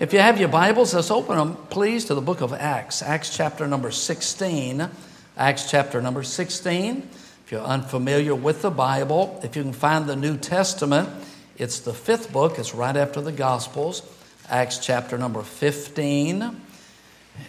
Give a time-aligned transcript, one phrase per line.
[0.00, 3.36] If you have your Bibles, let's open them, please, to the book of Acts, Acts
[3.36, 4.88] chapter number 16.
[5.36, 6.98] Acts chapter number 16.
[7.44, 11.08] If you're unfamiliar with the Bible, if you can find the New Testament,
[11.56, 14.02] it's the fifth book, it's right after the Gospels,
[14.48, 16.60] Acts chapter number 15.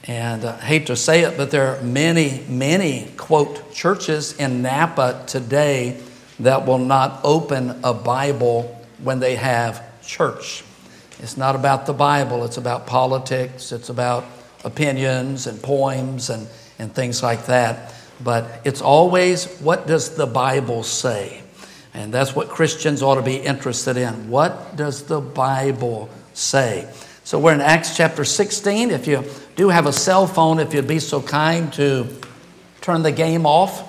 [0.06, 5.24] And I hate to say it, but there are many, many, quote, churches in Napa
[5.28, 6.02] today
[6.40, 10.64] that will not open a Bible when they have church.
[11.20, 14.26] It's not about the Bible, it's about politics, it's about
[14.64, 16.48] opinions and poems and,
[16.78, 17.94] and things like that.
[18.24, 21.42] But it's always what does the Bible say?
[21.94, 24.30] And that's what Christians ought to be interested in.
[24.30, 26.90] What does the Bible say?
[27.24, 28.92] So we're in Acts chapter 16.
[28.92, 29.24] If you
[29.56, 32.08] do have a cell phone, if you'd be so kind to
[32.82, 33.86] turn the game off.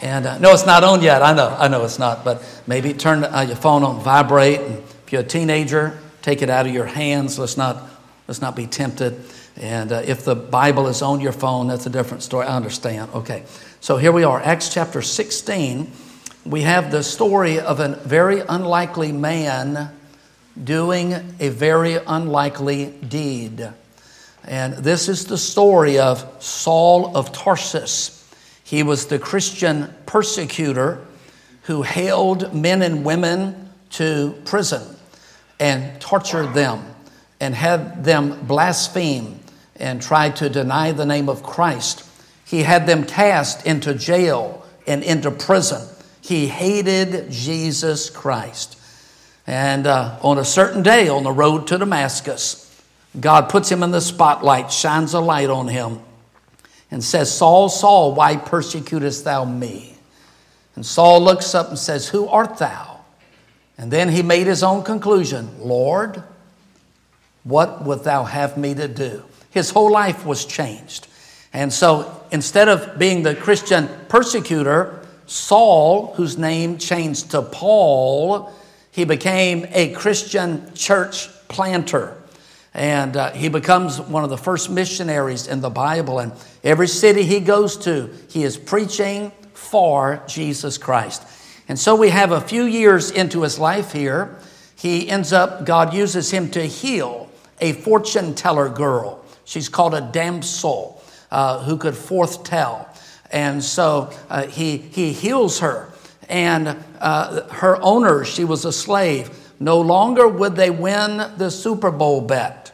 [0.00, 1.22] And uh, no, it's not on yet.
[1.22, 2.24] I know, I know it's not.
[2.24, 4.60] But maybe turn uh, your phone on vibrate.
[4.60, 7.38] And if you're a teenager, take it out of your hands.
[7.38, 7.88] Let's not,
[8.26, 9.18] let's not be tempted.
[9.56, 12.46] And uh, if the Bible is on your phone, that's a different story.
[12.46, 13.10] I understand.
[13.14, 13.44] Okay.
[13.80, 15.90] So here we are, Acts chapter 16.
[16.44, 19.88] We have the story of a very unlikely man
[20.62, 23.66] doing a very unlikely deed.
[24.44, 28.30] And this is the story of Saul of Tarsus.
[28.64, 31.06] He was the Christian persecutor
[31.62, 34.97] who held men and women to prison
[35.60, 36.84] and tortured them
[37.40, 39.40] and had them blaspheme
[39.76, 42.04] and try to deny the name of Christ.
[42.44, 45.86] He had them cast into jail and into prison.
[46.20, 48.78] He hated Jesus Christ.
[49.46, 52.64] And uh, on a certain day on the road to Damascus,
[53.18, 56.00] God puts him in the spotlight, shines a light on him,
[56.90, 59.96] and says, Saul, Saul, why persecutest thou me?
[60.74, 62.97] And Saul looks up and says, Who art thou?
[63.78, 66.22] And then he made his own conclusion Lord,
[67.44, 69.22] what wilt thou have me to do?
[69.50, 71.06] His whole life was changed.
[71.52, 78.52] And so instead of being the Christian persecutor, Saul, whose name changed to Paul,
[78.90, 82.14] he became a Christian church planter.
[82.74, 86.18] And uh, he becomes one of the first missionaries in the Bible.
[86.18, 91.22] And every city he goes to, he is preaching for Jesus Christ.
[91.68, 94.36] And so we have a few years into his life here.
[94.74, 97.30] He ends up, God uses him to heal
[97.60, 99.22] a fortune teller girl.
[99.44, 102.88] She's called a damsel uh, who could forth tell.
[103.30, 105.92] And so uh, he, he heals her.
[106.28, 109.30] And uh, her owner, she was a slave,
[109.60, 112.72] no longer would they win the Super Bowl bet.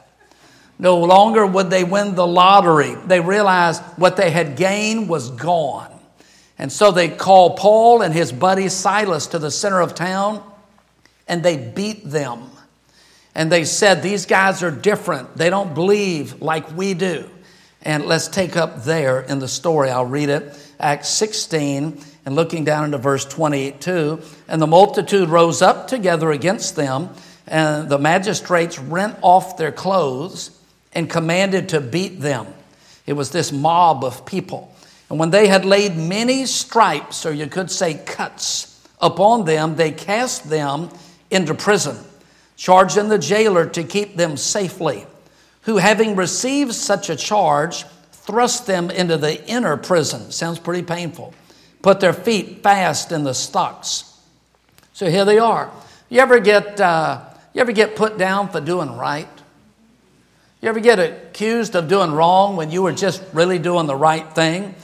[0.79, 2.95] No longer would they win the lottery.
[3.07, 5.94] They realized what they had gained was gone.
[6.65, 10.43] And so they called Paul and his buddy Silas to the center of town
[11.29, 12.51] and they beat them.
[13.35, 15.37] And they said, These guys are different.
[15.37, 17.29] They don't believe like we do.
[17.83, 19.91] And let's take up there in the story.
[19.91, 20.59] I'll read it.
[20.81, 24.23] Acts 16 and looking down into verse 22.
[24.49, 27.11] And the multitude rose up together against them,
[27.47, 30.59] and the magistrates rent off their clothes
[30.95, 32.47] and commanded to beat them.
[33.07, 34.74] It was this mob of people.
[35.15, 39.93] And when they had laid many stripes, or you could say cuts, upon them, they
[39.93, 40.91] cast them
[41.31, 41.97] into prison,
[42.57, 45.07] charging the jailer to keep them safely,
[45.63, 50.33] who, having received such a charge, thrust them into the inner prison.
[50.33, 51.33] Sounds pretty painful.
[51.81, 54.19] Put their feet fast in the stocks.
[54.95, 55.71] So here they are.
[56.09, 57.21] You ever get, uh,
[57.53, 59.29] you ever get put down for doing right?
[60.61, 64.29] You ever get accused of doing wrong when you were just really doing the right
[64.35, 64.75] thing?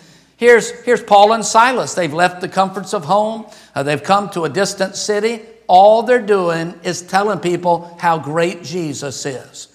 [0.41, 1.93] Here's, here's Paul and Silas.
[1.93, 5.43] They've left the comforts of home, uh, they've come to a distant city.
[5.67, 9.69] All they're doing is telling people how great Jesus is.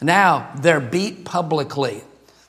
[0.00, 2.04] Now they're beat publicly.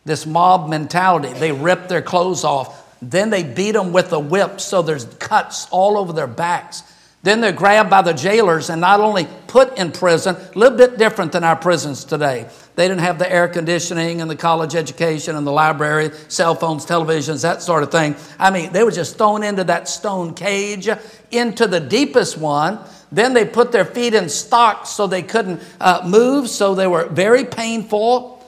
[0.05, 2.95] This mob mentality, they rip their clothes off.
[3.01, 6.83] Then they beat them with a whip so there's cuts all over their backs.
[7.23, 10.99] Then they're grabbed by the jailers and not only put in prison, a little bit
[10.99, 12.47] different than our prisons today.
[12.75, 16.85] They didn't have the air conditioning and the college education and the library, cell phones,
[16.85, 18.15] televisions, that sort of thing.
[18.39, 20.89] I mean, they were just thrown into that stone cage,
[21.29, 22.79] into the deepest one.
[23.11, 27.05] Then they put their feet in stocks so they couldn't uh, move, so they were
[27.05, 28.43] very painful.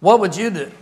[0.00, 0.72] What would you do?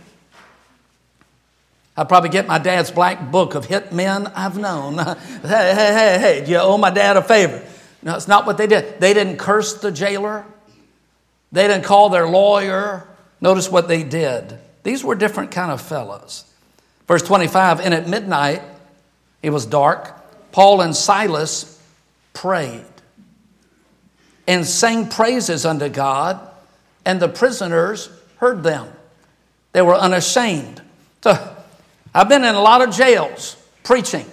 [1.95, 4.97] I'd probably get my dad's black book of hit men I've known.
[4.97, 5.13] hey,
[5.43, 7.63] hey, hey, hey, do you owe my dad a favor?
[8.01, 9.01] No, it's not what they did.
[9.01, 10.45] They didn't curse the jailer,
[11.51, 13.07] they didn't call their lawyer.
[13.41, 14.57] Notice what they did.
[14.83, 16.45] These were different kind of fellows.
[17.07, 18.61] Verse 25, and at midnight,
[19.41, 20.13] it was dark,
[20.51, 21.81] Paul and Silas
[22.33, 22.85] prayed
[24.47, 26.39] and sang praises unto God,
[27.05, 28.91] and the prisoners heard them.
[29.73, 30.81] They were unashamed.
[31.23, 31.55] So,
[32.15, 34.25] I've been in a lot of jails preaching.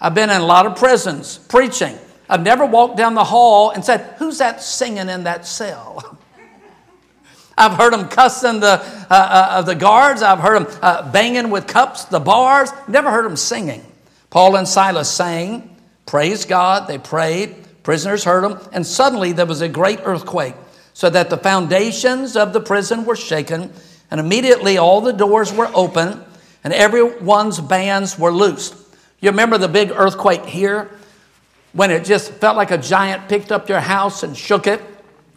[0.00, 1.98] I've been in a lot of prisons preaching.
[2.30, 6.17] I've never walked down the hall and said, Who's that singing in that cell?
[7.58, 10.22] I've heard them cussing the, uh, uh, the guards.
[10.22, 12.70] I've heard them uh, banging with cups, the bars.
[12.86, 13.84] Never heard them singing.
[14.30, 15.76] Paul and Silas sang,
[16.06, 16.86] praised God.
[16.86, 17.56] They prayed.
[17.82, 18.60] Prisoners heard them.
[18.72, 20.54] And suddenly there was a great earthquake,
[20.92, 23.72] so that the foundations of the prison were shaken.
[24.10, 26.22] And immediately all the doors were open,
[26.62, 28.74] and everyone's bands were loosed.
[29.20, 30.90] You remember the big earthquake here?
[31.72, 34.80] When it just felt like a giant picked up your house and shook it.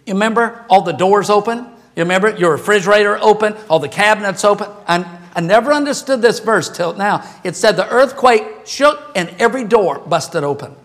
[0.06, 1.71] You remember all the doors open?
[1.96, 4.70] You remember your refrigerator open, all the cabinets open?
[4.88, 5.06] And
[5.36, 7.28] I never understood this verse till now.
[7.44, 10.76] It said the earthquake shook and every door busted open.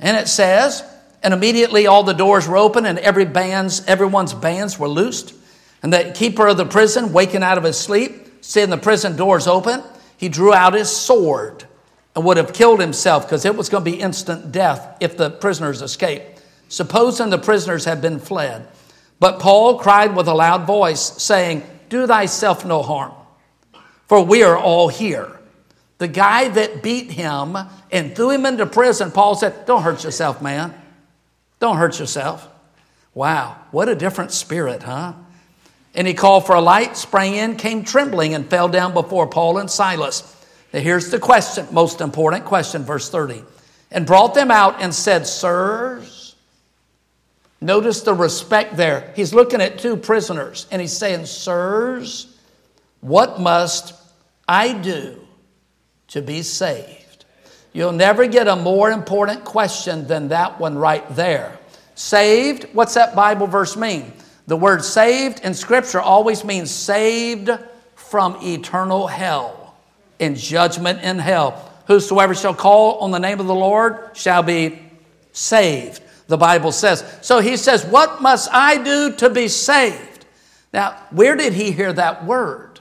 [0.00, 0.82] And it says,
[1.22, 5.34] and immediately all the doors were open and every bands, everyone's bands were loosed.
[5.82, 9.46] And the keeper of the prison, waking out of his sleep, seeing the prison doors
[9.46, 9.82] open,
[10.16, 11.64] he drew out his sword
[12.16, 15.30] and would have killed himself because it was going to be instant death if the
[15.30, 16.42] prisoners escaped.
[16.68, 18.66] Supposing the prisoners had been fled.
[19.20, 23.12] But Paul cried with a loud voice, saying, Do thyself no harm,
[24.06, 25.38] for we are all here.
[25.98, 27.56] The guy that beat him
[27.90, 30.72] and threw him into prison, Paul said, Don't hurt yourself, man.
[31.58, 32.48] Don't hurt yourself.
[33.14, 35.14] Wow, what a different spirit, huh?
[35.94, 39.58] And he called for a light, sprang in, came trembling, and fell down before Paul
[39.58, 40.36] and Silas.
[40.72, 43.42] Now, here's the question, most important question, verse 30.
[43.90, 46.17] And brought them out and said, Sirs,
[47.60, 49.12] notice the respect there.
[49.16, 52.36] He's looking at two prisoners and he's saying, Sirs,
[53.00, 53.94] what must
[54.46, 55.20] I do
[56.08, 57.24] to be saved?
[57.72, 61.58] You'll never get a more important question than that one right there.
[61.94, 64.12] Saved, what's that Bible verse mean?
[64.46, 67.50] The word saved in Scripture always means saved
[67.94, 69.76] from eternal hell
[70.18, 71.70] in judgment in hell.
[71.86, 74.78] Whosoever shall call on the name of the Lord shall be
[75.32, 77.04] saved, the Bible says.
[77.22, 80.26] So he says, What must I do to be saved?
[80.72, 82.80] Now, where did he hear that word?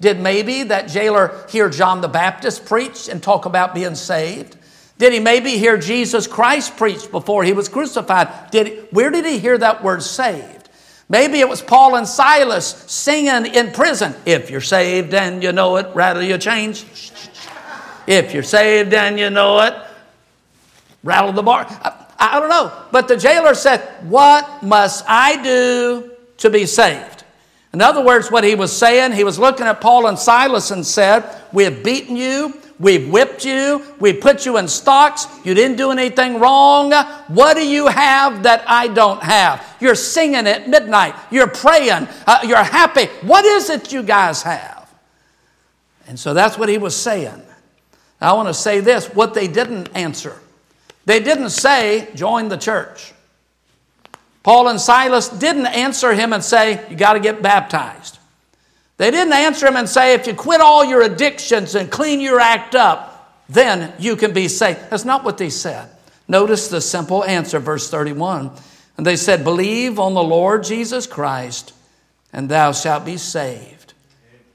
[0.00, 4.56] Did maybe that jailer hear John the Baptist preach and talk about being saved?
[4.98, 8.50] Did he maybe hear Jesus Christ preach before he was crucified?
[8.50, 10.68] Did he, where did he hear that word saved?
[11.08, 14.14] Maybe it was Paul and Silas singing in prison.
[14.26, 16.84] If you're saved and you know it, rattle your chains.
[18.06, 19.74] If you're saved and you know it,
[21.02, 21.66] rattle the bar.
[22.18, 22.72] I, don't know.
[22.90, 27.24] But the jailer said, What must I do to be saved?
[27.72, 30.86] In other words, what he was saying, he was looking at Paul and Silas and
[30.86, 33.82] said, We have beaten you, We've whipped you.
[33.98, 35.26] We put you in stocks.
[35.44, 36.92] You didn't do anything wrong.
[37.26, 39.64] What do you have that I don't have?
[39.80, 41.16] You're singing at midnight.
[41.30, 42.06] You're praying.
[42.26, 43.06] Uh, you're happy.
[43.26, 44.88] What is it you guys have?
[46.06, 47.42] And so that's what he was saying.
[48.20, 50.38] I want to say this what they didn't answer.
[51.08, 53.14] They didn't say, join the church.
[54.42, 58.18] Paul and Silas didn't answer him and say, you got to get baptized.
[58.98, 62.40] They didn't answer him and say, if you quit all your addictions and clean your
[62.40, 64.80] act up, then you can be saved.
[64.90, 65.88] That's not what they said.
[66.28, 68.50] Notice the simple answer, verse 31.
[68.98, 71.72] And they said, Believe on the Lord Jesus Christ,
[72.34, 73.94] and thou shalt be saved,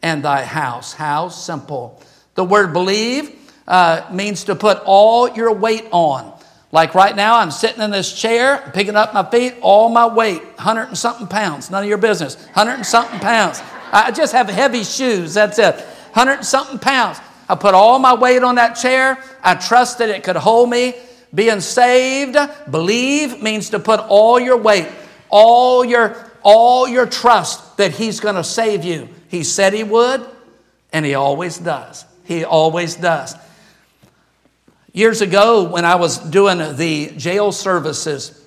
[0.04, 0.94] and thy house.
[0.94, 2.00] How simple.
[2.36, 6.33] The word believe uh, means to put all your weight on.
[6.74, 10.44] Like right now, I'm sitting in this chair, picking up my feet, all my weight,
[10.44, 11.70] 100 and something pounds.
[11.70, 12.36] None of your business.
[12.36, 13.62] 100 and something pounds.
[13.92, 15.36] I just have heavy shoes.
[15.36, 15.76] That's it.
[15.76, 17.20] 100 and something pounds.
[17.48, 19.24] I put all my weight on that chair.
[19.44, 20.96] I trusted it could hold me.
[21.36, 22.36] Being saved,
[22.72, 24.88] believe means to put all your weight,
[25.30, 29.10] all your all your trust that he's going to save you.
[29.30, 30.26] He said he would,
[30.92, 32.06] and he always does.
[32.26, 33.36] He always does.
[34.94, 38.40] Years ago, when I was doing the jail services,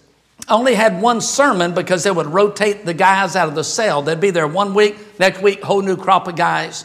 [0.48, 4.00] I only had one sermon because they would rotate the guys out of the cell.
[4.02, 6.84] They'd be there one week, next week, whole new crop of guys.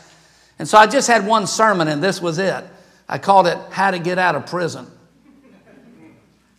[0.58, 2.66] And so I just had one sermon, and this was it.
[3.08, 4.88] I called it How to Get Out of Prison.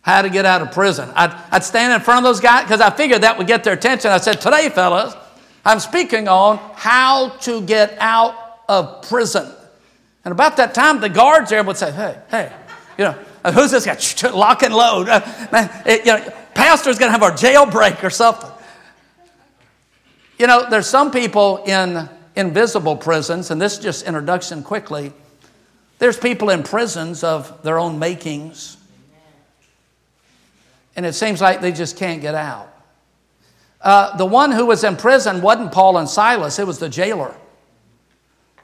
[0.01, 1.09] How to Get Out of Prison.
[1.13, 3.73] I'd, I'd stand in front of those guys because I figured that would get their
[3.73, 4.11] attention.
[4.11, 5.13] I said, Today, fellas,
[5.65, 9.51] I'm speaking on how to get out of prison.
[10.23, 12.53] And about that time, the guards there would say, Hey, hey,
[12.97, 13.11] you know,
[13.51, 14.29] who's this guy?
[14.31, 15.09] Lock and load.
[15.09, 15.21] Uh,
[15.51, 18.49] man, it, you know, pastor's going to have our jailbreak or something.
[20.37, 25.13] You know, there's some people in invisible prisons, and this is just introduction quickly.
[25.99, 28.77] There's people in prisons of their own makings,
[30.95, 32.69] and it seems like they just can't get out.
[33.81, 37.35] Uh, the one who was in prison wasn't Paul and Silas, it was the jailer.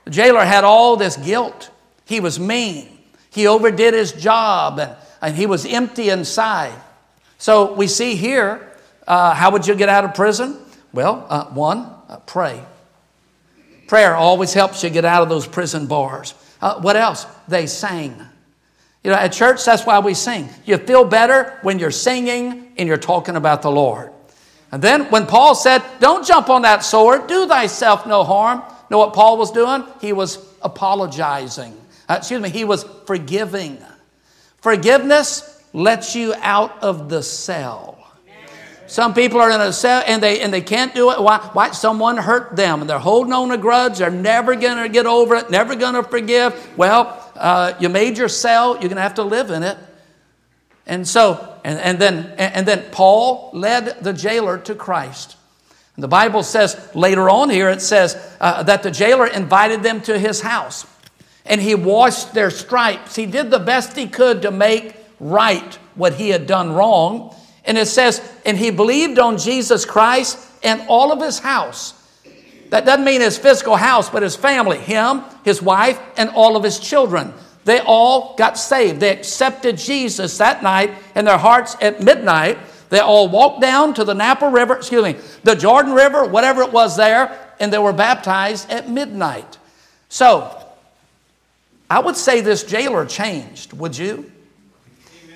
[0.06, 1.70] The jailer had all this guilt.
[2.06, 2.99] He was mean.
[3.40, 6.78] He overdid his job and, and he was empty inside.
[7.38, 8.70] So we see here
[9.08, 10.58] uh, how would you get out of prison?
[10.92, 12.62] Well, uh, one, uh, pray.
[13.88, 16.34] Prayer always helps you get out of those prison bars.
[16.62, 17.26] Uh, what else?
[17.48, 18.14] They sang.
[19.06, 20.50] You know, at church, that's why we sing.
[20.66, 24.12] You feel better when you're singing and you're talking about the Lord.
[24.74, 28.98] And then when Paul said, Don't jump on that sword, do thyself no harm, know
[28.98, 29.86] what Paul was doing?
[30.02, 31.74] He was apologizing.
[32.10, 33.78] Uh, excuse me, he was forgiving.
[34.58, 37.98] Forgiveness lets you out of the cell.
[38.88, 41.22] Some people are in a cell and they, and they can't do it.
[41.22, 41.38] Why?
[41.54, 41.70] Why?
[41.72, 44.00] Someone hurt them and they're holding on a grudge.
[44.00, 46.76] They're never to get over it, never to forgive.
[46.76, 49.78] Well, uh, you made your cell, you're to have to live in it.
[50.88, 55.38] And so, and, and, then, and then Paul led the jailer to Christ.
[55.96, 60.02] And the Bible says later on here, it says uh, that the jailer invited them
[60.02, 60.88] to his house
[61.50, 63.16] and he washed their stripes.
[63.16, 67.36] He did the best he could to make right what he had done wrong.
[67.66, 71.96] And it says, and he believed on Jesus Christ and all of his house.
[72.70, 76.64] That doesn't mean his physical house, but his family, him, his wife, and all of
[76.64, 77.34] his children.
[77.66, 79.00] They all got saved.
[79.00, 82.60] They accepted Jesus that night in their hearts at midnight.
[82.90, 86.72] They all walked down to the Napa River, excuse me, the Jordan River, whatever it
[86.72, 89.58] was there, and they were baptized at midnight.
[90.10, 90.59] So,
[91.90, 94.32] I would say this jailer changed, would you?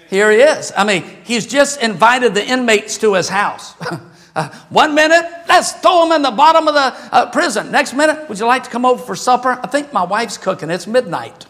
[0.09, 0.71] Here he is.
[0.77, 3.73] I mean, he's just invited the inmates to his house.
[4.35, 7.71] uh, one minute, let's throw him in the bottom of the uh, prison.
[7.71, 9.59] Next minute, would you like to come over for supper?
[9.63, 10.69] I think my wife's cooking.
[10.69, 11.47] It's midnight.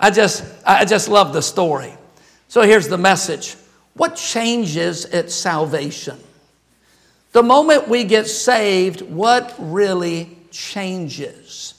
[0.00, 1.94] I just, I just love the story.
[2.48, 3.56] So here's the message
[3.94, 6.18] What changes at salvation?
[7.32, 11.73] The moment we get saved, what really changes?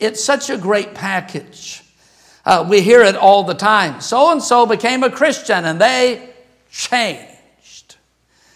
[0.00, 1.82] It's such a great package.
[2.44, 4.00] Uh, we hear it all the time.
[4.00, 6.30] So and so became a Christian and they
[6.70, 7.96] changed.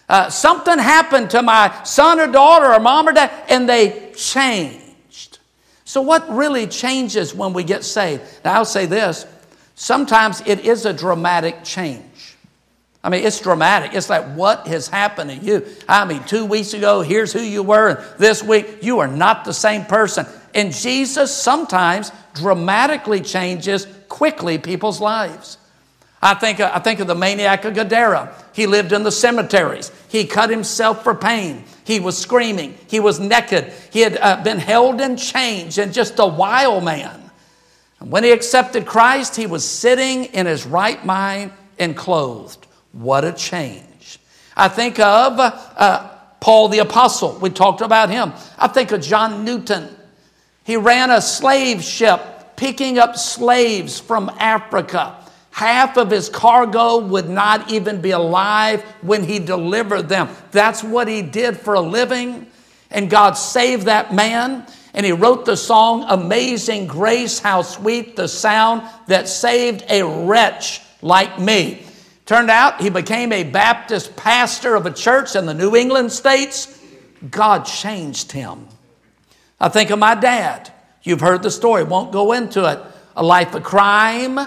[0.08, 5.38] Uh, something happened to my son or daughter or mom or dad and they changed.
[5.84, 8.22] So, what really changes when we get saved?
[8.44, 9.26] Now, I'll say this
[9.74, 12.36] sometimes it is a dramatic change.
[13.02, 13.92] I mean, it's dramatic.
[13.92, 15.66] It's like, what has happened to you?
[15.86, 19.44] I mean, two weeks ago, here's who you were, and this week, you are not
[19.44, 20.26] the same person.
[20.54, 25.58] And Jesus sometimes dramatically changes quickly people's lives.
[26.22, 28.32] I think, I think of the maniac of Gadara.
[28.54, 29.92] He lived in the cemeteries.
[30.08, 31.64] He cut himself for pain.
[31.84, 32.78] He was screaming.
[32.88, 33.72] He was naked.
[33.92, 37.30] He had uh, been held in chains and just a wild man.
[38.00, 42.66] And when he accepted Christ, he was sitting in his right mind and clothed.
[42.92, 44.18] What a change.
[44.56, 46.08] I think of uh,
[46.40, 47.38] Paul the Apostle.
[47.38, 48.32] We talked about him.
[48.56, 49.94] I think of John Newton.
[50.64, 55.16] He ran a slave ship picking up slaves from Africa.
[55.50, 60.28] Half of his cargo would not even be alive when he delivered them.
[60.50, 62.46] That's what he did for a living.
[62.90, 64.66] And God saved that man.
[64.94, 70.80] And he wrote the song, Amazing Grace, how sweet the sound that saved a wretch
[71.02, 71.84] like me.
[72.26, 76.80] Turned out he became a Baptist pastor of a church in the New England states.
[77.30, 78.66] God changed him.
[79.64, 80.70] I think of my dad.
[81.02, 82.78] You've heard the story, won't go into it.
[83.16, 84.38] A life of crime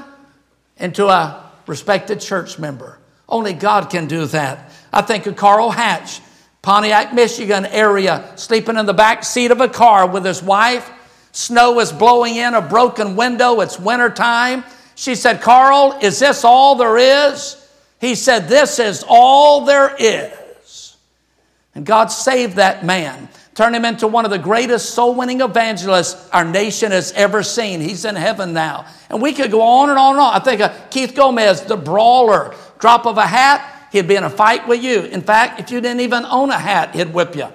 [0.77, 2.99] into a respected church member.
[3.27, 4.71] Only God can do that.
[4.93, 6.21] I think of Carl Hatch,
[6.61, 10.87] Pontiac, Michigan area, sleeping in the back seat of a car with his wife.
[11.31, 13.61] Snow is blowing in a broken window.
[13.61, 14.63] It's winter time.
[14.93, 17.67] She said, Carl, is this all there is?
[17.99, 20.95] He said, This is all there is.
[21.73, 26.29] And God saved that man, turned him into one of the greatest soul winning evangelists
[26.29, 27.81] our nation has ever seen.
[27.81, 28.85] He's in heaven now.
[29.09, 30.35] And we could go on and on and on.
[30.35, 34.29] I think of Keith Gomez, the brawler, drop of a hat, he'd be in a
[34.29, 35.01] fight with you.
[35.05, 37.47] In fact, if you didn't even own a hat, he'd whip you.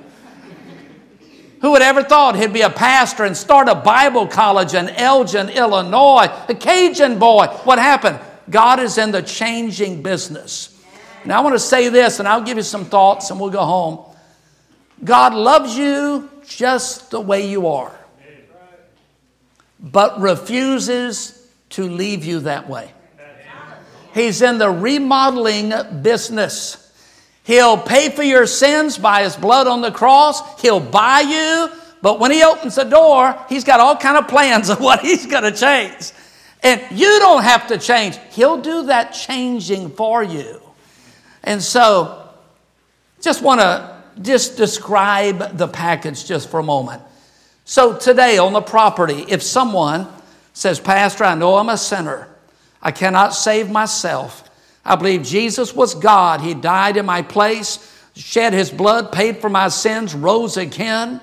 [1.61, 5.50] Who would ever thought he'd be a pastor and start a Bible college in Elgin,
[5.50, 6.26] Illinois?
[6.49, 7.47] A Cajun boy.
[7.62, 8.18] What happened?
[8.50, 10.76] God is in the changing business.
[11.25, 13.64] Now, I want to say this, and I'll give you some thoughts and we'll go
[13.64, 14.12] home.
[15.04, 17.92] God loves you just the way you are,
[19.80, 22.92] but refuses to leave you that way.
[24.14, 26.78] He's in the remodeling business.
[27.44, 30.61] He'll pay for your sins by his blood on the cross.
[30.61, 31.68] He'll buy you,
[32.02, 35.26] but when he opens the door, he's got all kind of plans of what he's
[35.26, 36.12] going to change.
[36.62, 38.18] And you don't have to change.
[38.30, 40.61] He'll do that changing for you.
[41.42, 42.28] And so,
[43.21, 47.02] Just want to just describe the package just for a moment.
[47.64, 50.09] So today on the property, if someone
[50.52, 52.28] says, Pastor, I know I'm a sinner.
[52.83, 54.50] I cannot save myself.
[54.85, 56.40] I believe Jesus was God.
[56.40, 61.21] He died in my place, shed his blood, paid for my sins, rose again.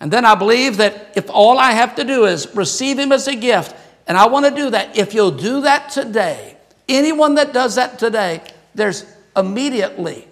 [0.00, 3.28] And then I believe that if all I have to do is receive him as
[3.28, 6.56] a gift, and I want to do that, if you'll do that today,
[6.88, 8.42] anyone that does that today,
[8.74, 9.04] there's
[9.36, 10.26] immediately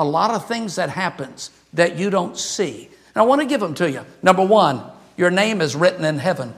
[0.00, 2.86] a lot of things that happens that you don't see.
[3.14, 4.04] And I want to give them to you.
[4.22, 4.82] Number one,
[5.18, 6.54] your name is written in heaven.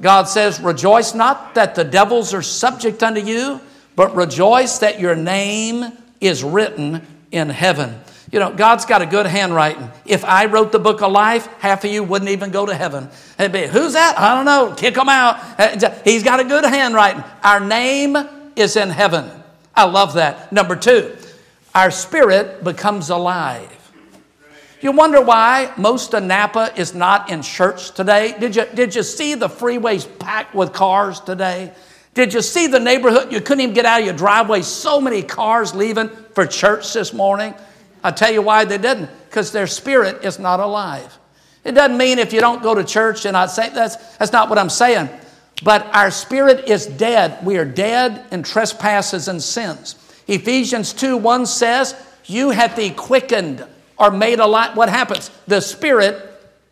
[0.00, 3.60] God says, Rejoice not that the devils are subject unto you,
[3.96, 5.92] but rejoice that your name
[6.22, 8.00] is written in heaven.
[8.32, 9.90] You know, God's got a good handwriting.
[10.06, 13.10] If I wrote the book of life, half of you wouldn't even go to heaven.
[13.36, 14.18] Be, who's that?
[14.18, 14.74] I don't know.
[14.74, 16.02] Kick them out.
[16.04, 17.22] He's got a good handwriting.
[17.42, 18.16] Our name
[18.56, 19.30] is in heaven.
[19.76, 20.50] I love that.
[20.50, 21.14] Number two,
[21.74, 23.70] our spirit becomes alive.
[24.80, 28.36] You wonder why most of Napa is not in church today?
[28.38, 31.72] Did you, did you see the freeways packed with cars today?
[32.12, 33.32] Did you see the neighborhood?
[33.32, 34.62] You couldn't even get out of your driveway.
[34.62, 37.54] So many cars leaving for church this morning.
[38.02, 41.18] i tell you why they didn't because their spirit is not alive.
[41.64, 44.50] It doesn't mean if you don't go to church and I say that's, that's not
[44.50, 45.08] what I'm saying.
[45.62, 47.44] But our spirit is dead.
[47.44, 49.96] We are dead in trespasses and sins.
[50.26, 53.66] Ephesians 2 1 says, You have the quickened
[53.98, 55.30] or made alive, what happens?
[55.46, 56.20] The Spirit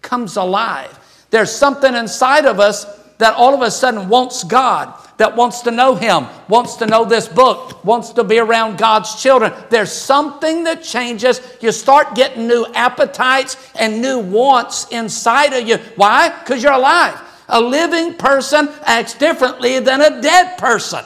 [0.01, 0.99] comes alive.
[1.31, 2.85] There's something inside of us
[3.19, 7.05] that all of a sudden wants God, that wants to know Him, wants to know
[7.05, 9.53] this book, wants to be around God's children.
[9.71, 11.41] There's something that changes.
[11.61, 15.77] You start getting new appetites and new wants inside of you.
[15.95, 16.37] Why?
[16.41, 17.21] Because you're alive.
[17.49, 21.05] A living person acts differently than a dead person.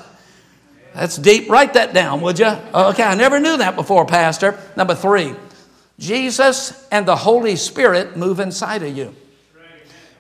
[0.96, 1.50] That's deep.
[1.50, 2.46] Write that down, would you?
[2.46, 4.58] Okay, I never knew that before, Pastor.
[4.76, 5.34] Number three,
[5.98, 9.14] Jesus and the Holy Spirit move inside of you.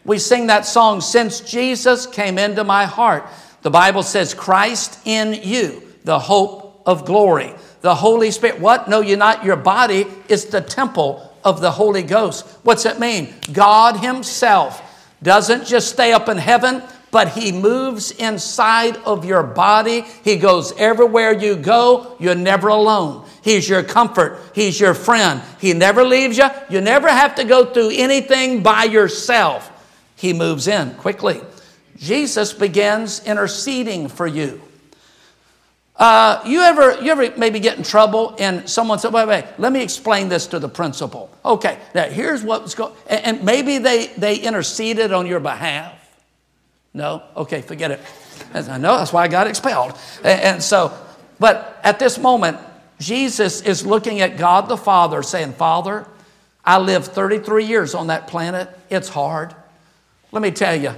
[0.04, 3.26] We sing that song, Since Jesus Came Into My Heart.
[3.62, 7.54] The Bible says, Christ in you, the hope of glory.
[7.80, 8.86] The Holy Spirit, what?
[8.88, 9.44] No, you're not.
[9.44, 12.46] Your body is the temple of the Holy Ghost.
[12.64, 13.34] What's it mean?
[13.52, 14.82] God Himself
[15.22, 20.02] doesn't just stay up in heaven, but He moves inside of your body.
[20.24, 22.16] He goes everywhere you go.
[22.18, 23.26] You're never alone.
[23.42, 24.40] He's your comfort.
[24.54, 25.40] He's your friend.
[25.60, 26.48] He never leaves you.
[26.68, 29.70] You never have to go through anything by yourself.
[30.16, 31.40] He moves in quickly.
[31.96, 34.60] Jesus begins interceding for you.
[35.98, 39.72] Uh, you ever you ever maybe get in trouble and someone said, wait, wait, let
[39.72, 41.30] me explain this to the principal.
[41.42, 45.94] Okay, now here's what's going and, and maybe they they interceded on your behalf.
[46.96, 47.22] No?
[47.36, 48.00] Okay, forget it.
[48.54, 49.92] I know that's why I got expelled.
[50.24, 50.96] And, and so,
[51.38, 52.56] but at this moment,
[52.98, 56.06] Jesus is looking at God the Father saying, Father,
[56.64, 58.70] I lived 33 years on that planet.
[58.88, 59.54] It's hard.
[60.32, 60.94] Let me tell you,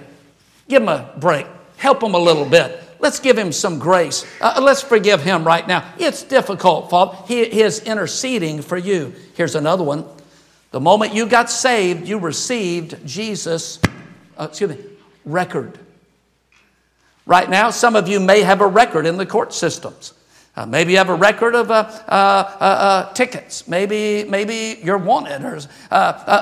[0.68, 1.48] give him a break.
[1.78, 2.80] Help him a little bit.
[3.00, 4.24] Let's give him some grace.
[4.40, 5.84] Uh, let's forgive him right now.
[5.98, 7.18] It's difficult, Father.
[7.26, 9.14] He, he is interceding for you.
[9.34, 10.04] Here's another one.
[10.70, 13.80] The moment you got saved, you received Jesus,
[14.38, 14.78] uh, excuse me,
[15.24, 15.76] record.
[17.28, 20.14] Right now, some of you may have a record in the court systems.
[20.56, 23.68] Uh, maybe you have a record of uh, uh, uh, uh tickets.
[23.68, 25.60] Maybe, maybe you're wanted, or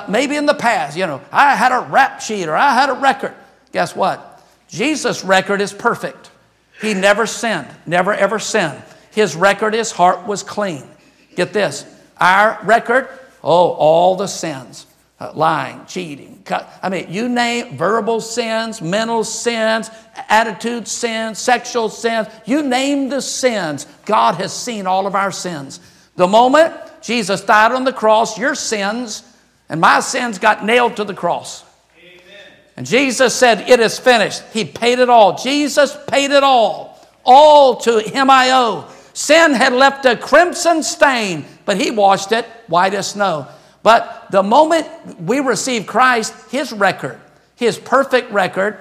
[0.07, 2.93] maybe in the past, you know, I had a rap sheet or I had a
[2.93, 3.33] record.
[3.73, 4.41] Guess what?
[4.69, 6.31] Jesus' record is perfect.
[6.79, 8.81] He never sinned, never ever sinned.
[9.11, 10.87] His record, his heart was clean.
[11.35, 11.85] Get this
[12.17, 13.09] our record,
[13.43, 14.87] oh, all the sins
[15.19, 16.43] uh, lying, cheating.
[16.81, 19.89] I mean, you name verbal sins, mental sins,
[20.29, 23.87] attitude sins, sexual sins, you name the sins.
[24.05, 25.79] God has seen all of our sins.
[26.15, 29.23] The moment Jesus died on the cross, your sins
[29.69, 31.63] and my sins got nailed to the cross.
[31.99, 32.53] Amen.
[32.77, 34.43] And Jesus said, It is finished.
[34.53, 35.37] He paid it all.
[35.37, 36.99] Jesus paid it all.
[37.23, 38.87] All to Him I owe.
[39.13, 43.47] Sin had left a crimson stain, but He washed it white as snow.
[43.83, 44.87] But the moment
[45.21, 47.19] we receive Christ, his record,
[47.55, 48.79] his perfect record,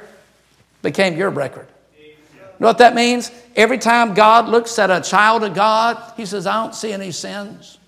[0.82, 1.66] became your record.
[1.98, 3.30] You know what that means?
[3.54, 7.12] Every time God looks at a child of God, he says, I don't see any
[7.12, 7.78] sins.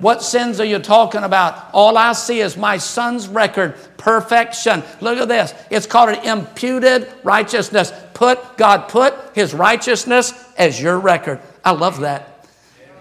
[0.00, 1.70] What sins are you talking about?
[1.72, 4.82] All I see is my son's record, perfection.
[5.00, 5.52] Look at this.
[5.70, 7.92] It's called an imputed righteousness.
[8.14, 11.40] Put God put his righteousness as your record.
[11.64, 12.37] I love that.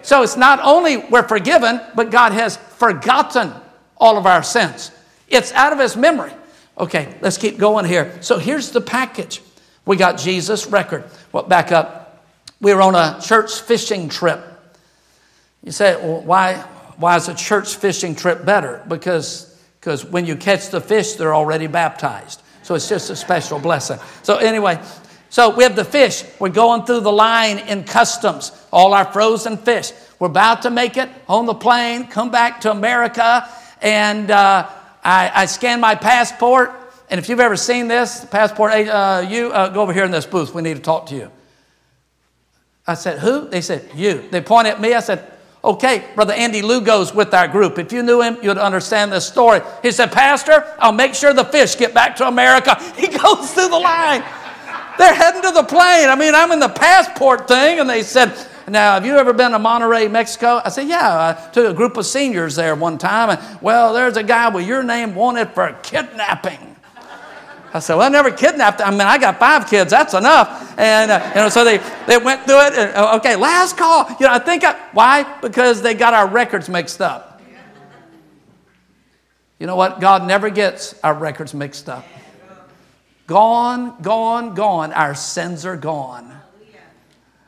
[0.07, 3.51] So it's not only we're forgiven, but God has forgotten
[3.97, 4.89] all of our sins.
[5.27, 6.31] It's out of his memory.
[6.77, 8.17] Okay, let's keep going here.
[8.21, 9.41] So here's the package.
[9.85, 11.03] We got Jesus' record.
[11.33, 12.23] Well, back up.
[12.61, 14.39] We were on a church fishing trip.
[15.61, 16.65] You say, well, why,
[16.95, 18.83] Why is a church fishing trip better?
[18.87, 22.41] Because, because when you catch the fish, they're already baptized.
[22.63, 23.99] So it's just a special blessing.
[24.23, 24.81] So, anyway,
[25.29, 26.23] so we have the fish.
[26.39, 29.91] We're going through the line in customs, all our frozen fish.
[30.19, 33.47] We're about to make it on the plane, come back to America,
[33.81, 34.67] and uh,
[35.03, 36.71] I, I scan my passport.
[37.09, 40.25] And if you've ever seen this, passport, uh, you uh, go over here in this
[40.25, 40.53] booth.
[40.53, 41.31] We need to talk to you.
[42.85, 43.47] I said, Who?
[43.47, 44.27] They said, You.
[44.29, 44.93] They pointed at me.
[44.93, 45.31] I said,
[45.63, 47.77] Okay, Brother Andy Lugo's with our group.
[47.77, 49.61] If you knew him, you'd understand this story.
[49.81, 52.81] He said, Pastor, I'll make sure the fish get back to America.
[52.97, 54.23] He goes through the line.
[54.97, 56.09] They're heading to the plane.
[56.09, 58.35] I mean, I'm in the passport thing, and they said,
[58.69, 60.61] now, have you ever been to Monterrey, Mexico?
[60.63, 63.29] I said, Yeah, I took a group of seniors there one time.
[63.29, 66.75] And, well, there's a guy with your name wanted for kidnapping.
[67.73, 68.81] I said, Well, I never kidnapped.
[68.81, 69.91] I mean, I got five kids.
[69.91, 70.77] That's enough.
[70.77, 72.73] And, uh, you know, so they, they went through it.
[72.73, 74.09] And, uh, okay, last call.
[74.19, 75.39] You know, I think, I, why?
[75.39, 77.41] Because they got our records mixed up.
[79.59, 80.01] You know what?
[80.01, 82.05] God never gets our records mixed up.
[83.27, 84.93] Gone, gone, gone.
[84.93, 86.33] Our sins are gone.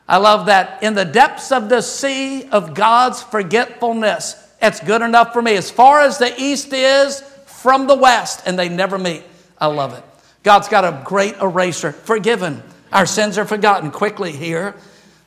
[0.06, 0.82] I love that.
[0.82, 5.56] In the depths of the sea of God's forgetfulness, it's good enough for me.
[5.56, 9.22] As far as the east is from the west, and they never meet.
[9.58, 10.02] I love it.
[10.42, 11.92] God's got a great eraser.
[11.92, 12.62] Forgiven.
[12.92, 14.74] Our sins are forgotten quickly here.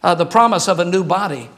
[0.01, 1.49] Uh, the promise of a new body.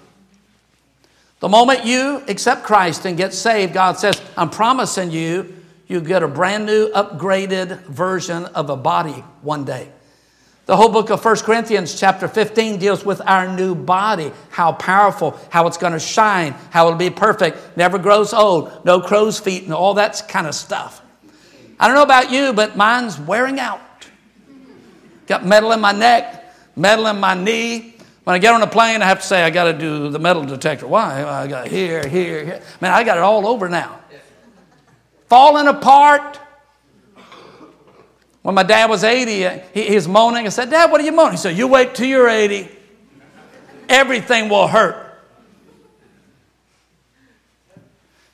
[1.39, 5.55] The moment you accept Christ and get saved, God says, I'm promising you,
[5.87, 9.89] you get a brand new, upgraded version of a body one day.
[10.65, 15.39] The whole book of 1 Corinthians, chapter 15, deals with our new body, how powerful,
[15.51, 19.63] how it's going to shine, how it'll be perfect, never grows old, no crow's feet,
[19.63, 21.03] and all that kind of stuff.
[21.79, 23.79] I don't know about you, but mine's wearing out.
[25.27, 27.95] Got metal in my neck, metal in my knee.
[28.23, 30.17] When I get on a plane, I have to say, I got to do the
[30.17, 30.87] metal detector.
[30.87, 31.23] Why?
[31.23, 32.61] I got here, here, here.
[32.81, 33.99] Man, I got it all over now.
[35.27, 36.39] Falling apart
[38.45, 40.45] when my dad was 80, uh, he, was moaning.
[40.45, 41.31] I said, Dad, what are you moaning?
[41.31, 42.69] He said, You wait till you're 80.
[43.89, 45.01] Everything will hurt.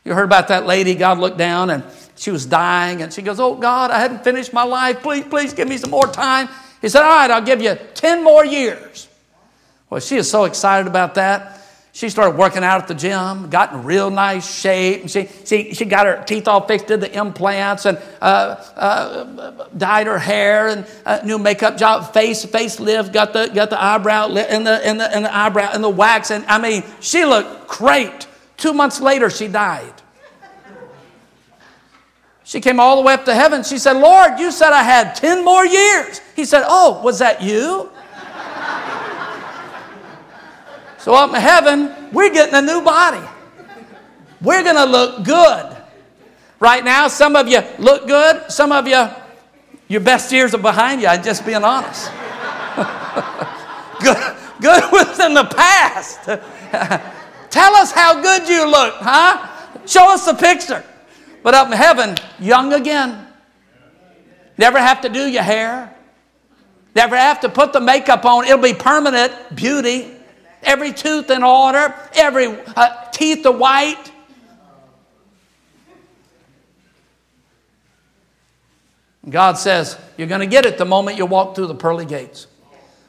[0.03, 1.85] You heard about that lady, God looked down and
[2.17, 5.01] she was dying, and she goes, Oh God, I hadn't finished my life.
[5.01, 6.49] Please, please give me some more time.
[6.81, 9.07] He said, All right, I'll give you 10 more years.
[9.89, 11.60] Well, she is so excited about that.
[11.93, 15.09] She started working out at the gym, got in real nice shape.
[15.09, 20.07] She, she, she got her teeth all fixed, did the implants, and uh, uh, dyed
[20.07, 24.65] her hair, and uh, new makeup job, face facelift, got the, got the eyebrow and
[24.65, 26.31] the, and, the, and the eyebrow and the wax.
[26.31, 28.25] And I mean, she looked great.
[28.55, 29.93] Two months later, she died.
[32.45, 33.63] She came all the way up to heaven.
[33.63, 36.19] She said, Lord, you said I had 10 more years.
[36.35, 37.89] He said, Oh, was that you?
[41.01, 43.27] So up in heaven, we're getting a new body.
[44.39, 45.75] We're going to look good.
[46.59, 48.51] Right now, some of you look good.
[48.51, 49.09] Some of you,
[49.87, 51.07] your best years are behind you.
[51.07, 52.11] I'm just being honest.
[53.99, 56.23] good, good was in the past.
[57.49, 59.47] Tell us how good you look, huh?
[59.87, 60.83] Show us the picture.
[61.41, 63.25] But up in heaven, young again.
[64.55, 65.95] Never have to do your hair.
[66.93, 68.45] Never have to put the makeup on.
[68.45, 70.20] It'll be permanent beauty
[70.63, 74.11] every tooth in order, every uh, teeth are white.
[79.29, 82.47] God says, You're going to get it the moment you walk through the pearly gates.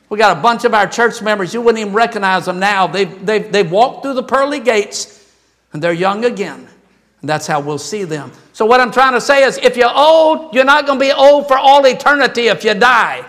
[0.08, 2.86] We got a bunch of our church members, you wouldn't even recognize them now.
[2.86, 5.26] They've, they've, they've walked through the pearly gates
[5.72, 6.68] and they're young again.
[7.22, 8.32] And that's how we'll see them.
[8.52, 11.12] So, what I'm trying to say is if you're old, you're not going to be
[11.12, 13.24] old for all eternity if you die.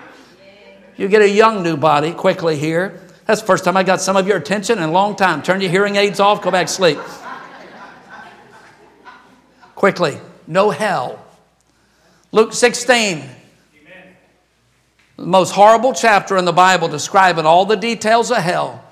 [0.97, 2.99] You get a young new body quickly here.
[3.25, 5.41] That's the first time I got some of your attention in a long time.
[5.41, 6.99] Turn your hearing aids off, go back to sleep.
[9.75, 11.23] Quickly, no hell.
[12.31, 13.23] Luke 16,
[15.17, 18.83] the most horrible chapter in the Bible describing all the details of hell.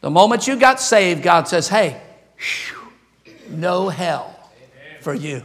[0.00, 2.00] The moment you got saved, God says, hey,
[3.48, 4.34] no hell
[5.00, 5.44] for you.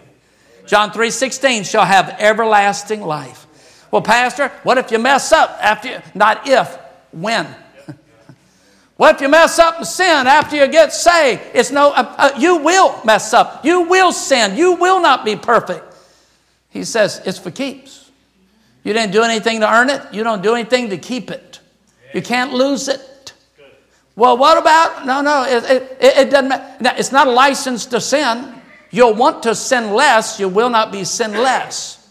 [0.65, 3.47] John 3:16 shall have everlasting life.
[3.91, 6.77] Well, Pastor, what if you mess up after you, not if,
[7.11, 7.47] when?
[8.99, 11.41] What if you mess up and sin after you get saved?
[11.53, 13.63] It's no, uh, uh, you will mess up.
[13.63, 14.57] You will sin.
[14.57, 15.85] You will not be perfect.
[16.69, 18.11] He says it's for keeps.
[18.83, 20.01] You didn't do anything to earn it.
[20.11, 21.61] You don't do anything to keep it.
[22.13, 23.31] You can't lose it.
[24.17, 25.05] Well, what about?
[25.05, 26.99] No, no, it, it, it doesn't matter.
[26.99, 28.53] It's not a license to sin.
[28.91, 30.41] You'll want to sin less.
[30.41, 32.05] You will not be sinless.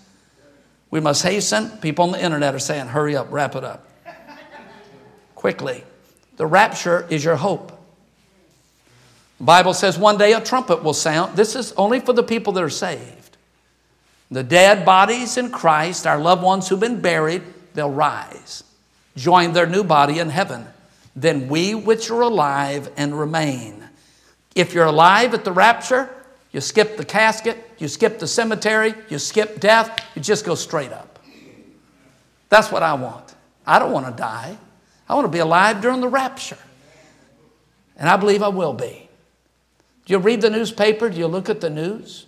[0.90, 1.68] We must hasten.
[1.83, 3.87] People on the internet are saying, hurry up, wrap it up.
[5.35, 5.85] Quickly.
[6.38, 7.72] The rapture is your hope.
[9.38, 11.37] The Bible says one day a trumpet will sound.
[11.37, 13.37] This is only for the people that are saved.
[14.31, 17.42] The dead bodies in Christ, our loved ones who've been buried,
[17.74, 18.62] they'll rise,
[19.16, 20.66] join their new body in heaven.
[21.16, 23.88] Then we which are alive and remain.
[24.55, 26.09] If you're alive at the rapture,
[26.53, 30.92] you skip the casket, you skip the cemetery, you skip death, you just go straight
[30.92, 31.18] up.
[32.48, 33.35] That's what I want.
[33.66, 34.57] I don't want to die.
[35.09, 36.59] I want to be alive during the rapture.
[37.97, 39.09] And I believe I will be.
[40.05, 41.09] Do you read the newspaper?
[41.09, 42.27] Do you look at the news?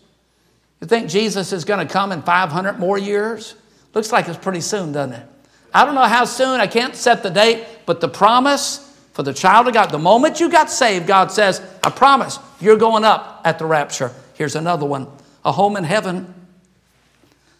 [0.80, 3.54] You think Jesus is going to come in 500 more years?
[3.94, 5.26] Looks like it's pretty soon, doesn't it?
[5.72, 9.34] I don't know how soon, I can't set the date, but the promise for the
[9.34, 13.42] child of God, the moment you got saved, God says, I promise you're going up
[13.44, 14.12] at the rapture.
[14.34, 15.06] Here's another one
[15.44, 16.34] a home in heaven.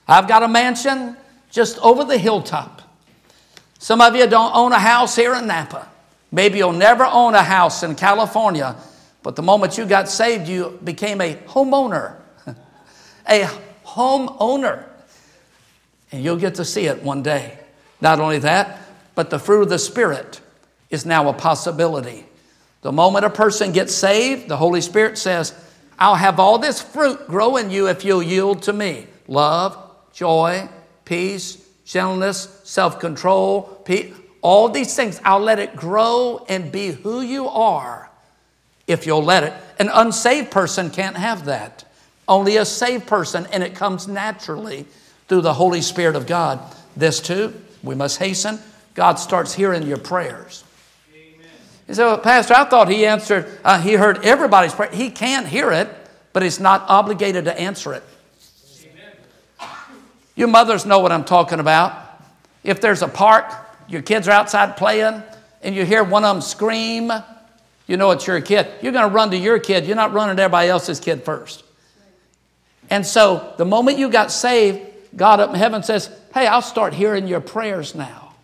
[0.06, 1.16] I've got a mansion
[1.50, 2.82] just over the hilltop.
[3.80, 5.88] Some of you don't own a house here in Napa.
[6.30, 8.76] Maybe you'll never own a house in California,
[9.22, 12.16] but the moment you got saved, you became a homeowner.
[13.26, 13.48] a
[13.86, 14.84] homeowner.
[16.12, 17.58] And you'll get to see it one day.
[18.02, 18.80] Not only that,
[19.14, 20.42] but the fruit of the Spirit
[20.90, 22.26] is now a possibility.
[22.82, 25.54] The moment a person gets saved, the Holy Spirit says,
[25.98, 29.78] I'll have all this fruit grow in you if you'll yield to me love,
[30.12, 30.68] joy,
[31.06, 33.84] peace, gentleness, self control,
[34.42, 35.20] all these things.
[35.24, 38.08] I'll let it grow and be who you are
[38.86, 39.52] if you'll let it.
[39.78, 41.84] An unsaved person can't have that.
[42.28, 44.86] Only a saved person, and it comes naturally
[45.28, 46.60] through the Holy Spirit of God.
[46.96, 48.60] This too, we must hasten.
[48.94, 50.64] God starts hearing your prayers.
[51.86, 54.92] He said, well, Pastor, I thought he answered, uh, he heard everybody's prayer.
[54.92, 55.88] He can't hear it,
[56.32, 58.04] but he's not obligated to answer it.
[60.34, 61.92] You mothers know what I'm talking about.
[62.62, 63.52] If there's a park,
[63.88, 65.22] your kids are outside playing,
[65.62, 67.12] and you hear one of them scream,
[67.86, 68.68] you know it's your kid.
[68.82, 69.84] You're going to run to your kid.
[69.84, 71.64] You're not running to everybody else's kid first.
[72.88, 74.80] And so the moment you got saved,
[75.16, 78.34] God up in heaven says, Hey, I'll start hearing your prayers now.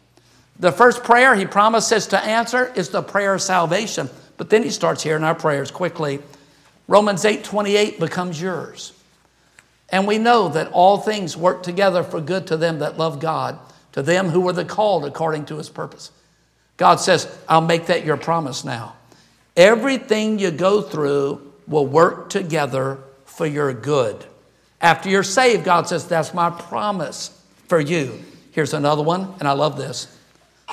[0.59, 4.11] The first prayer he promises to answer is the prayer of salvation.
[4.37, 6.20] But then he starts hearing our prayers quickly.
[6.88, 8.92] Romans 8 28 becomes yours.
[9.88, 13.59] And we know that all things work together for good to them that love God,
[13.92, 16.11] to them who were the called according to his purpose.
[16.77, 18.96] God says, I'll make that your promise now.
[19.57, 24.25] Everything you go through will work together for your good.
[24.81, 27.31] After you're saved, God says, That's my promise
[27.68, 28.22] for you.
[28.53, 30.14] Here's another one, and I love this.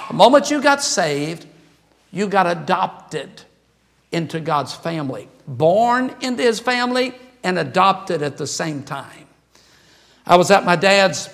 [0.07, 1.45] The moment you got saved,
[2.11, 3.41] you got adopted
[4.11, 9.27] into God's family, born into his family and adopted at the same time.
[10.25, 11.29] I was at my dad's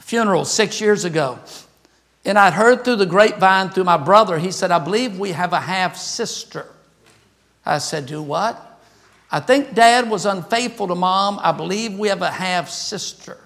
[0.00, 1.38] funeral six years ago,
[2.24, 5.52] and I'd heard through the grapevine through my brother, he said, I believe we have
[5.52, 6.66] a half sister.
[7.66, 8.80] I said, Do what?
[9.30, 11.38] I think dad was unfaithful to mom.
[11.42, 13.38] I believe we have a half sister.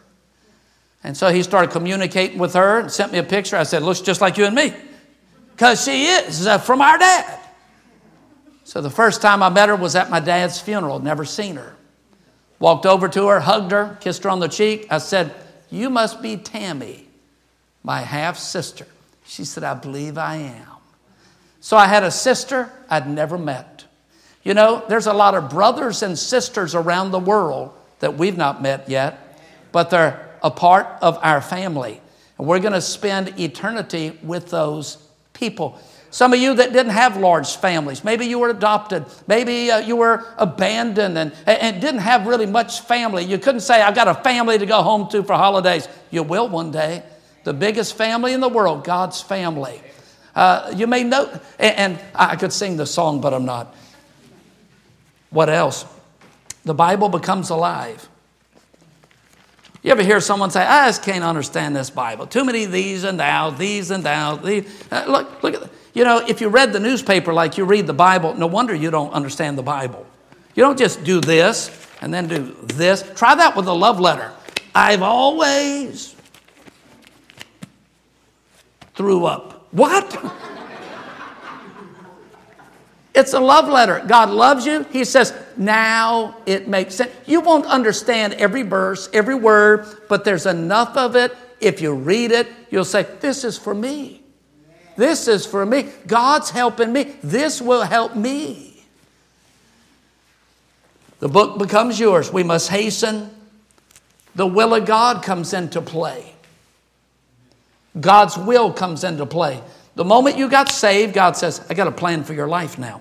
[1.03, 3.57] And so he started communicating with her and sent me a picture.
[3.57, 4.75] I said, Looks just like you and me.
[5.53, 7.41] Because she is uh, from our dad.
[8.63, 11.75] So the first time I met her was at my dad's funeral, never seen her.
[12.59, 14.87] Walked over to her, hugged her, kissed her on the cheek.
[14.91, 15.35] I said,
[15.71, 17.07] You must be Tammy,
[17.83, 18.87] my half sister.
[19.25, 20.67] She said, I believe I am.
[21.61, 23.85] So I had a sister I'd never met.
[24.43, 28.63] You know, there's a lot of brothers and sisters around the world that we've not
[28.63, 29.41] met yet,
[29.73, 32.01] but they're a part of our family.
[32.39, 34.97] And we're going to spend eternity with those
[35.33, 35.79] people.
[36.11, 39.97] Some of you that didn't have large families, maybe you were adopted, maybe uh, you
[39.97, 43.25] were abandoned and, and didn't have really much family.
[43.25, 45.87] You couldn't say, I've got a family to go home to for holidays.
[46.11, 47.03] You will one day.
[47.45, 49.81] The biggest family in the world, God's family.
[50.35, 53.75] Uh, you may know, and, and I could sing the song, but I'm not.
[55.31, 55.85] What else?
[56.65, 58.09] The Bible becomes alive.
[59.83, 62.27] You ever hear someone say, I just can't understand this Bible?
[62.27, 64.37] Too many these and thou, these and thou.
[64.37, 64.85] These.
[64.91, 67.95] Uh, look, look at You know, if you read the newspaper like you read the
[67.95, 70.07] Bible, no wonder you don't understand the Bible.
[70.55, 71.71] You don't just do this
[72.01, 73.03] and then do this.
[73.15, 74.33] Try that with a love letter.
[74.75, 76.15] I've always
[78.95, 79.67] threw up.
[79.73, 80.17] What?
[83.19, 84.01] It's a love letter.
[84.07, 84.85] God loves you.
[84.93, 87.11] He says, now it makes sense.
[87.27, 91.37] You won't understand every verse, every word, but there's enough of it.
[91.61, 94.23] If you read it, you'll say, This is for me.
[94.99, 95.87] This is for me.
[96.09, 97.05] God's helping me.
[97.23, 98.83] This will help me.
[101.21, 102.33] The book becomes yours.
[102.33, 103.31] We must hasten.
[104.35, 106.35] The will of God comes into play.
[108.01, 109.63] God's will comes into play.
[109.95, 113.01] The moment you got saved, God says, I got a plan for your life now.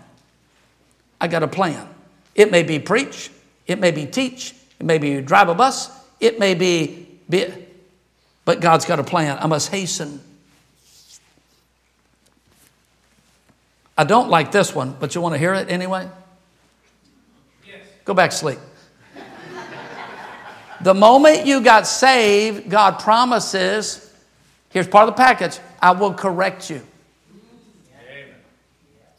[1.20, 1.90] I got a plan.
[2.36, 3.32] It may be preach,
[3.66, 7.52] it may be teach, it may be drive a bus, it may be, be
[8.46, 9.40] but God's got a plan.
[9.40, 10.22] I must hasten.
[13.98, 16.08] I don't like this one, but you want to hear it anyway?
[17.66, 17.78] Yes.
[18.06, 18.60] Go back to sleep.
[20.82, 24.14] the moment you got saved, God promises,
[24.70, 26.82] here's part of the package I will correct you.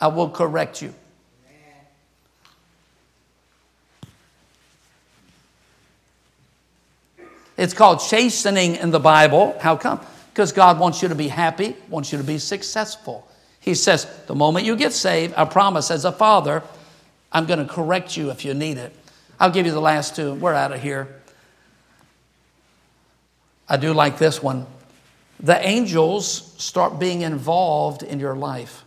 [0.00, 0.94] I will correct you.
[7.56, 9.58] It's called chastening in the Bible.
[9.60, 10.00] How come?
[10.32, 13.28] Because God wants you to be happy, wants you to be successful.
[13.68, 16.62] He says, the moment you get saved, I promise as a father,
[17.31, 18.96] I'm going to correct you if you need it.
[19.38, 20.33] I'll give you the last two.
[20.33, 21.20] We're out of here.
[23.68, 24.64] I do like this one.
[25.40, 28.85] The angels start being involved in your life.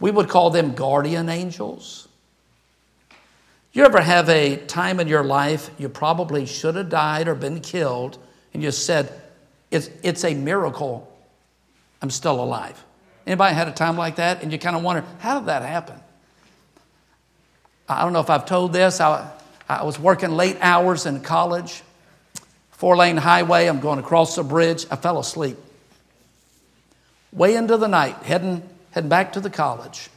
[0.00, 2.08] We would call them guardian angels.
[3.74, 7.60] You ever have a time in your life you probably should have died or been
[7.60, 8.16] killed,
[8.54, 9.12] and you said,
[9.70, 11.14] It's, it's a miracle
[12.00, 12.82] I'm still alive?
[13.26, 14.42] Anybody had a time like that?
[14.42, 15.98] And you kind of wonder, how did that happen?
[17.88, 19.00] I don't know if I've told this.
[19.00, 19.30] I,
[19.68, 21.82] I was working late hours in college,
[22.70, 23.66] four lane highway.
[23.66, 24.86] I'm going across the bridge.
[24.90, 25.56] I fell asleep.
[27.32, 28.62] Way into the night, heading,
[28.92, 30.08] heading back to the college.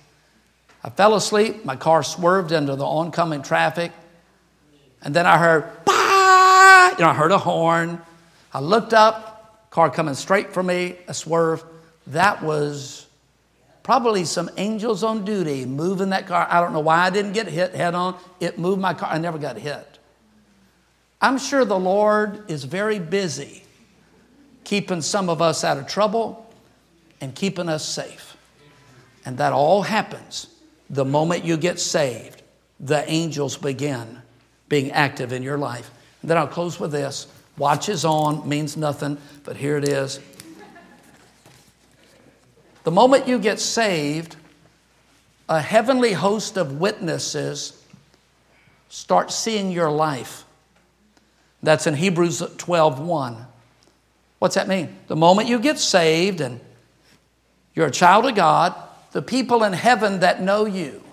[0.84, 1.66] I fell asleep.
[1.66, 3.92] My car swerved into the oncoming traffic.
[5.02, 6.92] And then I heard, bah!
[6.92, 8.02] You know, I heard a horn.
[8.54, 11.64] I looked up, car coming straight for me, a swerve.
[12.10, 13.08] That was
[13.84, 16.48] probably some angels on duty moving that car.
[16.50, 18.18] I don't know why I didn't get hit head on.
[18.40, 19.10] It moved my car.
[19.10, 20.00] I never got hit.
[21.22, 23.64] I'm sure the Lord is very busy
[24.64, 26.46] keeping some of us out of trouble
[27.22, 28.38] and keeping us safe.
[29.26, 30.48] And that all happens
[30.90, 32.42] the moment you get saved,
[32.80, 34.22] the angels begin
[34.70, 35.90] being active in your life.
[36.22, 37.28] And then I'll close with this.
[37.58, 40.20] Watch is on, means nothing, but here it is.
[42.90, 44.36] The moment you get saved,
[45.48, 47.80] a heavenly host of witnesses
[48.90, 50.44] start seeing your life.
[51.62, 53.46] That's in Hebrews 12 1.
[54.40, 54.98] What's that mean?
[55.06, 56.60] The moment you get saved and
[57.76, 58.74] you're a child of God,
[59.12, 61.04] the people in heaven that know you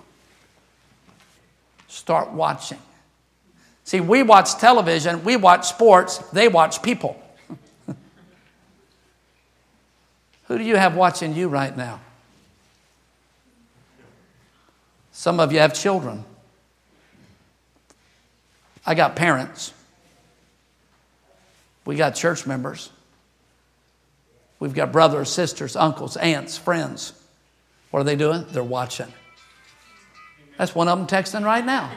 [1.89, 2.81] start watching.
[3.85, 7.23] See, we watch television, we watch sports, they watch people.
[10.49, 12.01] Who do you have watching you right now?
[15.13, 16.25] Some of you have children.
[18.85, 19.73] I got parents.
[21.85, 22.91] We got church members.
[24.61, 27.13] We've got brothers, sisters, uncles, aunts, friends.
[27.91, 28.45] What are they doing?
[28.51, 29.13] They're watching.
[30.59, 31.91] That's one of them texting right now.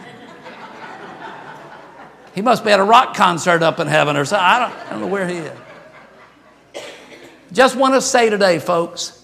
[2.36, 4.46] He must be at a rock concert up in heaven or something.
[4.46, 5.58] I don't, I don't know where he is.
[7.52, 9.16] Just want to say today, folks,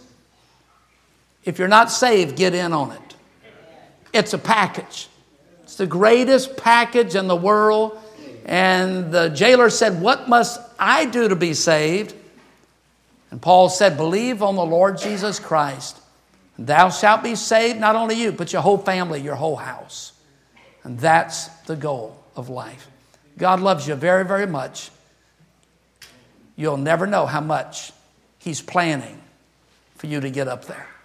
[1.44, 3.16] if you're not saved, get in on it.
[4.14, 5.08] It's a package.
[5.64, 8.00] It's the greatest package in the world.
[8.46, 12.16] And the jailer said, What must I do to be saved?
[13.30, 16.00] And Paul said, Believe on the Lord Jesus Christ
[16.58, 20.14] And Thou shalt be saved, not only you, but your whole family, your whole house.
[20.84, 22.88] And that's the goal of life.
[23.38, 24.90] God loves you very, very much.
[26.56, 27.92] You'll never know how much
[28.46, 29.20] He's planning
[29.96, 30.88] for you to get up there.